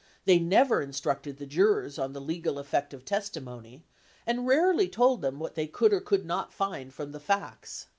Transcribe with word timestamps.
They 0.25 0.39
never 0.39 0.81
instructed 0.81 1.37
the 1.37 1.45
jurors 1.45 1.99
on 1.99 2.13
the 2.13 2.19
legal 2.19 2.57
effect 2.57 2.91
of 2.91 3.05
testi 3.05 3.39
mony, 3.39 3.83
and 4.25 4.47
rarely 4.47 4.89
told 4.89 5.21
them 5.21 5.37
what 5.37 5.53
they 5.53 5.67
could 5.67 5.93
or 5.93 6.01
could 6.01 6.25
not 6.25 6.51
find 6.51 6.91
from 6.91 7.11
the 7.11 7.19
facts. 7.19 7.85